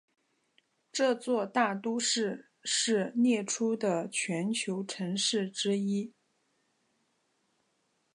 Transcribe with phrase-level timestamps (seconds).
[0.91, 6.11] 这座大都市是列出的全球城市之一。